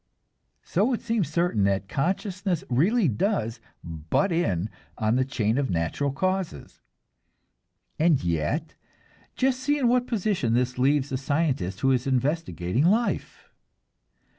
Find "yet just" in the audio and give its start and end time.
8.23-9.59